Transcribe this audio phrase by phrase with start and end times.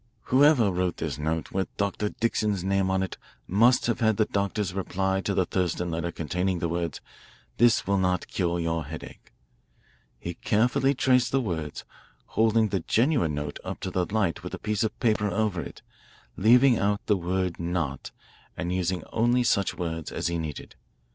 [0.33, 2.09] Whoever wrote this note with Dr.
[2.09, 6.57] Dixon's name on it must have had the doctor's reply to the Thurston letter containing
[6.57, 7.01] the words,
[7.57, 9.31] 'This will not cure your headache.'
[10.17, 11.85] He carefully traced the words,
[12.29, 15.83] holding the genuine note up to the light with a piece of paper over it,
[16.35, 18.09] leaving out the word 'not'
[18.57, 20.73] and using only such words as he needed.